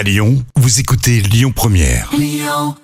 À 0.00 0.02
Lyon, 0.02 0.42
vous 0.56 0.80
écoutez 0.80 1.20
Lyon 1.20 1.52
Première. 1.54 2.08
Lyon 2.16 2.74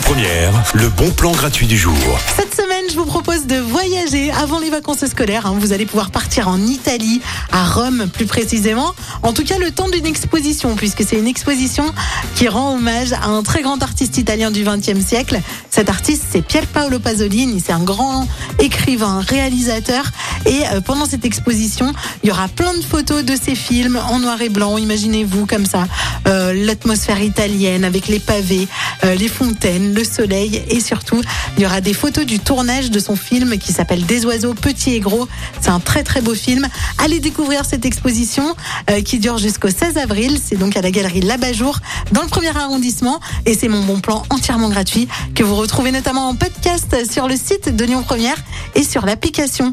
Première. 0.00 0.64
le 0.74 0.88
bon 0.88 1.10
plan 1.10 1.32
gratuit 1.32 1.66
du 1.66 1.76
jour. 1.76 1.94
Cette 2.36 2.54
semaine, 2.54 2.84
je 2.88 2.94
vous 2.94 3.04
propose 3.04 3.46
de 3.46 3.56
voyager 3.56 4.30
avant 4.30 4.60
les 4.60 4.70
vacances 4.70 5.04
scolaires. 5.04 5.46
hein. 5.46 5.56
Vous 5.58 5.72
allez 5.72 5.84
pouvoir 5.84 6.10
partir 6.12 6.46
en 6.48 6.60
Italie, 6.60 7.20
à 7.50 7.64
Rome 7.64 8.06
plus 8.12 8.26
précisément. 8.26 8.94
En 9.22 9.32
tout 9.32 9.44
cas, 9.44 9.58
le 9.58 9.72
temps 9.72 9.88
d'une 9.88 10.06
exposition, 10.06 10.76
puisque 10.76 11.02
c'est 11.02 11.18
une 11.18 11.26
exposition 11.26 11.92
qui 12.36 12.48
rend 12.48 12.74
hommage 12.74 13.12
à 13.14 13.26
un 13.26 13.42
très 13.42 13.62
grand 13.62 13.82
artiste 13.82 14.16
italien 14.16 14.50
du 14.52 14.64
XXe 14.64 15.04
siècle. 15.04 15.40
Cet 15.70 15.90
artiste, 15.90 16.22
c'est 16.30 16.42
Pier 16.42 16.62
Paolo 16.72 17.00
Pasolini. 17.00 17.60
C'est 17.64 17.72
un 17.72 17.82
grand 17.82 18.28
écrivain, 18.60 19.20
réalisateur. 19.26 20.04
Et 20.46 20.62
euh, 20.66 20.80
pendant 20.80 21.06
cette 21.06 21.24
exposition, 21.24 21.92
il 22.22 22.28
y 22.28 22.32
aura 22.32 22.48
plein 22.48 22.74
de 22.74 22.82
photos 22.82 23.24
de 23.24 23.36
ses 23.36 23.54
films 23.54 23.98
en 24.08 24.18
noir 24.18 24.40
et 24.42 24.48
blanc. 24.48 24.78
Imaginez-vous 24.78 25.46
comme 25.46 25.66
ça, 25.66 25.86
euh, 26.26 26.52
l'atmosphère 26.54 27.20
italienne 27.20 27.84
avec 27.84 28.08
les 28.08 28.18
pavés, 28.18 28.66
euh, 29.04 29.14
les 29.14 29.28
fontaines, 29.28 29.94
le 29.94 30.04
soleil 30.04 30.62
et 30.68 30.80
surtout, 30.80 31.20
il 31.56 31.62
y 31.62 31.66
aura 31.66 31.80
des 31.80 31.92
photos 31.92 32.24
du 32.24 32.38
tournage 32.38 32.90
de 32.90 32.98
son 32.98 33.16
film 33.16 33.58
qui 33.58 33.72
s'appelle 33.72 34.06
Des 34.06 34.24
oiseaux 34.24 34.54
petits 34.54 34.94
et 34.94 35.00
gros. 35.00 35.28
C'est 35.60 35.70
un 35.70 35.80
très 35.80 36.02
très 36.02 36.20
beau 36.20 36.34
film. 36.34 36.66
Allez 36.98 37.20
découvrir 37.20 37.64
cette 37.64 37.84
exposition 37.84 38.56
euh, 38.90 39.02
qui 39.02 39.18
dure 39.18 39.38
jusqu'au 39.38 39.68
16 39.68 39.98
avril. 39.98 40.38
C'est 40.42 40.56
donc 40.56 40.76
à 40.76 40.82
la 40.82 40.90
galerie 40.90 41.20
Labajour 41.20 41.78
dans 42.12 42.22
le 42.22 42.28
premier 42.28 42.56
arrondissement 42.56 43.20
et 43.46 43.54
c'est 43.54 43.68
mon 43.68 43.82
bon 43.82 44.00
plan 44.00 44.22
entièrement 44.30 44.68
gratuit 44.68 45.08
que 45.34 45.42
vous 45.42 45.54
retrouvez 45.56 45.92
notamment 45.92 46.28
en 46.28 46.34
podcast 46.34 46.96
sur 47.10 47.28
le 47.28 47.36
site 47.36 47.74
de 47.74 47.84
Lyon 47.84 48.02
Première 48.02 48.36
et 48.74 48.82
sur 48.82 49.04
l'application. 49.06 49.72